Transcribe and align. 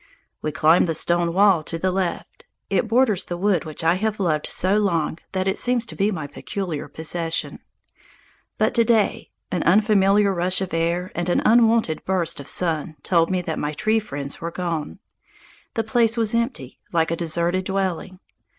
We 0.41 0.51
climbed 0.51 0.87
the 0.87 0.95
stone 0.95 1.31
wall 1.31 1.61
to 1.61 1.77
the 1.77 1.91
left. 1.91 2.45
It 2.71 2.87
borders 2.87 3.23
the 3.25 3.37
wood 3.37 3.65
which 3.65 3.83
I 3.83 3.93
have 4.01 4.19
loved 4.19 4.47
so 4.47 4.77
long 4.79 5.19
that 5.33 5.47
it 5.47 5.59
seems 5.59 5.85
to 5.85 5.95
be 5.95 6.09
my 6.09 6.25
peculiar 6.25 6.87
possession. 6.87 7.59
But 8.57 8.73
to 8.73 8.83
day 8.83 9.29
an 9.51 9.61
unfamiliar 9.61 10.33
rush 10.33 10.59
of 10.59 10.73
air 10.73 11.11
and 11.13 11.29
an 11.29 11.43
unwonted 11.45 11.99
outburst 11.99 12.39
of 12.39 12.49
sun 12.49 12.95
told 13.03 13.29
me 13.29 13.43
that 13.43 13.59
my 13.59 13.73
tree 13.73 13.99
friends 13.99 14.41
were 14.41 14.49
gone. 14.49 14.97
The 15.75 15.83
place 15.83 16.17
was 16.17 16.33
empty, 16.33 16.79
like 16.91 17.11
a 17.11 17.15
deserted 17.15 17.65
dwelling. 17.65 18.19